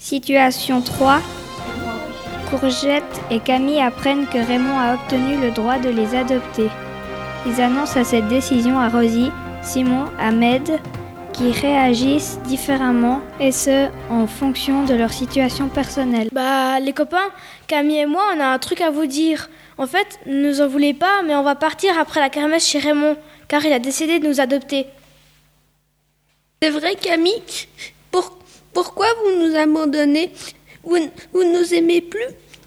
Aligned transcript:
Situation 0.00 0.80
3. 0.80 1.20
Courgette 2.50 3.20
et 3.30 3.38
Camille 3.38 3.82
apprennent 3.82 4.26
que 4.26 4.38
Raymond 4.38 4.78
a 4.78 4.94
obtenu 4.94 5.36
le 5.36 5.50
droit 5.50 5.78
de 5.78 5.90
les 5.90 6.16
adopter. 6.16 6.68
Ils 7.46 7.60
annoncent 7.60 8.00
à 8.00 8.04
cette 8.04 8.26
décision 8.28 8.80
à 8.80 8.88
Rosie, 8.88 9.30
Simon, 9.62 10.06
Ahmed, 10.18 10.80
qui 11.34 11.52
réagissent 11.52 12.40
différemment 12.46 13.20
et 13.40 13.52
ce 13.52 13.88
en 14.08 14.26
fonction 14.26 14.86
de 14.86 14.94
leur 14.94 15.12
situation 15.12 15.68
personnelle. 15.68 16.30
Bah 16.32 16.80
les 16.80 16.94
copains, 16.94 17.30
Camille 17.66 17.98
et 17.98 18.06
moi 18.06 18.22
on 18.34 18.40
a 18.40 18.46
un 18.46 18.58
truc 18.58 18.80
à 18.80 18.90
vous 18.90 19.06
dire. 19.06 19.50
En 19.76 19.86
fait, 19.86 20.18
ne 20.24 20.48
nous 20.48 20.60
en 20.62 20.66
voulez 20.66 20.94
pas, 20.94 21.22
mais 21.26 21.34
on 21.34 21.42
va 21.42 21.54
partir 21.54 21.98
après 21.98 22.20
la 22.20 22.30
kermesse 22.30 22.66
chez 22.66 22.78
Raymond, 22.78 23.16
car 23.48 23.64
il 23.66 23.72
a 23.72 23.78
décidé 23.78 24.18
de 24.18 24.26
nous 24.26 24.40
adopter. 24.40 24.86
C'est 26.62 26.70
vrai 26.70 26.94
Camille? 26.94 27.42
Nous 29.50 29.56
abandonnez 29.56 30.32
vous, 30.82 30.96
n- 30.96 31.10
vous 31.32 31.44
ne 31.44 31.58
nous 31.58 31.74
aimez 31.74 32.00
plus 32.00 32.24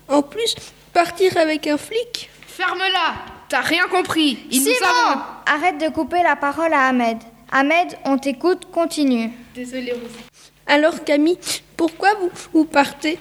En 0.07 0.21
plus, 0.21 0.55
partir 0.93 1.35
avec 1.37 1.67
un 1.67 1.77
flic 1.77 2.29
Ferme-la 2.47 3.15
T'as 3.49 3.61
rien 3.61 3.87
compris 3.89 4.39
Il 4.51 4.59
nous 4.63 4.71
Simon 4.71 4.87
a... 4.87 5.43
Arrête 5.47 5.77
de 5.79 5.89
couper 5.89 6.21
la 6.23 6.35
parole 6.35 6.73
à 6.73 6.87
Ahmed. 6.87 7.17
Ahmed, 7.51 7.97
on 8.05 8.17
t'écoute, 8.17 8.65
continue. 8.71 9.29
Désolée, 9.53 9.91
Rosie. 9.91 10.23
Alors 10.65 11.03
Camille, 11.03 11.37
pourquoi 11.77 12.13
vous, 12.15 12.31
vous 12.53 12.65
partez? 12.65 13.19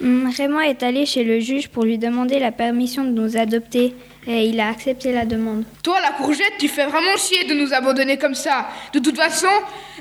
Raymond 0.00 0.60
est 0.60 0.82
allé 0.82 1.06
chez 1.06 1.22
le 1.22 1.38
juge 1.38 1.68
pour 1.68 1.84
lui 1.84 1.98
demander 1.98 2.38
la 2.38 2.50
permission 2.50 3.04
de 3.04 3.10
nous 3.10 3.36
adopter 3.36 3.94
et 4.26 4.46
il 4.46 4.58
a 4.60 4.68
accepté 4.68 5.12
la 5.12 5.24
demande. 5.24 5.64
Toi, 5.82 6.00
la 6.00 6.10
courgette, 6.10 6.54
tu 6.58 6.68
fais 6.68 6.86
vraiment 6.86 7.16
chier 7.16 7.44
de 7.44 7.54
nous 7.54 7.72
abandonner 7.72 8.16
comme 8.18 8.34
ça. 8.34 8.68
De 8.92 8.98
toute 8.98 9.16
façon, 9.16 9.48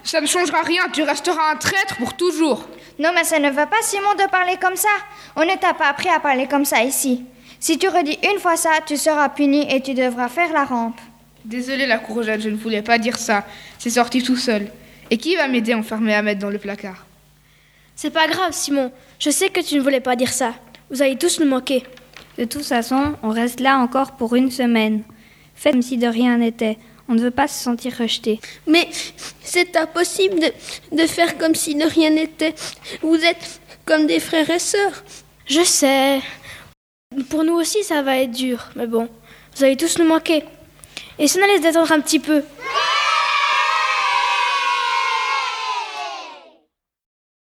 ça 0.03 0.21
ne 0.21 0.27
changera 0.27 0.61
rien. 0.61 0.83
Tu 0.93 1.03
resteras 1.03 1.51
un 1.51 1.55
traître 1.55 1.97
pour 1.97 2.15
toujours. 2.15 2.67
Non, 2.99 3.09
mais 3.13 3.23
ça 3.23 3.39
ne 3.39 3.49
va 3.49 3.67
pas, 3.67 3.81
Simon, 3.81 4.13
de 4.17 4.29
parler 4.29 4.57
comme 4.61 4.75
ça. 4.75 4.89
On 5.35 5.41
ne 5.41 5.55
t'a 5.55 5.73
pas 5.73 5.89
appris 5.89 6.09
à 6.09 6.19
parler 6.19 6.47
comme 6.47 6.65
ça 6.65 6.83
ici. 6.83 7.23
Si 7.59 7.77
tu 7.77 7.87
redis 7.87 8.17
une 8.31 8.39
fois 8.39 8.57
ça, 8.57 8.71
tu 8.85 8.97
seras 8.97 9.29
puni 9.29 9.71
et 9.73 9.81
tu 9.81 9.93
devras 9.93 10.29
faire 10.29 10.51
la 10.51 10.65
rampe. 10.65 10.99
Désolée, 11.45 11.85
la 11.85 11.97
courgette, 11.97 12.41
je 12.41 12.49
ne 12.49 12.55
voulais 12.55 12.81
pas 12.81 12.97
dire 12.97 13.17
ça. 13.17 13.45
C'est 13.77 13.89
sorti 13.89 14.23
tout 14.23 14.37
seul. 14.37 14.67
Et 15.09 15.17
qui 15.17 15.35
va 15.35 15.47
m'aider 15.47 15.73
à 15.73 15.77
enfermer 15.77 16.13
Ahmed 16.13 16.39
dans 16.39 16.49
le 16.49 16.57
placard? 16.57 17.05
C'est 17.95 18.09
pas 18.09 18.27
grave, 18.27 18.53
Simon. 18.53 18.91
Je 19.19 19.29
sais 19.29 19.49
que 19.49 19.61
tu 19.61 19.75
ne 19.75 19.81
voulais 19.81 19.99
pas 19.99 20.15
dire 20.15 20.33
ça. 20.33 20.53
Vous 20.89 21.01
allez 21.01 21.17
tous 21.17 21.39
nous 21.39 21.47
manquer. 21.47 21.83
De 22.37 22.45
toute 22.45 22.65
façon, 22.65 23.13
on 23.23 23.29
reste 23.29 23.59
là 23.59 23.77
encore 23.77 24.13
pour 24.13 24.35
une 24.35 24.51
semaine. 24.51 25.03
Faites 25.55 25.73
comme 25.73 25.81
si 25.81 25.97
de 25.97 26.07
rien 26.07 26.37
n'était. 26.37 26.77
On 27.07 27.13
ne 27.13 27.21
veut 27.21 27.31
pas 27.31 27.47
se 27.47 27.61
sentir 27.61 27.93
rejeté. 27.97 28.39
Mais 28.67 28.87
c'est 29.43 29.75
impossible 29.75 30.39
de, 30.39 30.97
de 30.97 31.07
faire 31.07 31.37
comme 31.37 31.55
si 31.55 31.75
de 31.75 31.83
rien 31.83 32.09
n'était. 32.09 32.55
Vous 33.01 33.15
êtes 33.15 33.61
comme 33.85 34.07
des 34.07 34.19
frères 34.19 34.49
et 34.49 34.59
sœurs. 34.59 35.03
Je 35.45 35.63
sais. 35.63 36.21
Pour 37.29 37.43
nous 37.43 37.55
aussi, 37.55 37.83
ça 37.83 38.01
va 38.01 38.17
être 38.17 38.31
dur. 38.31 38.69
Mais 38.75 38.87
bon, 38.87 39.09
vous 39.55 39.63
allez 39.63 39.75
tous 39.75 39.99
nous 39.99 40.05
manquer. 40.07 40.43
Et 41.19 41.27
si 41.27 41.37
on 41.37 41.43
allait 41.43 41.57
se 41.57 41.63
détendre 41.63 41.91
un 41.91 41.99
petit 41.99 42.19
peu 42.19 42.43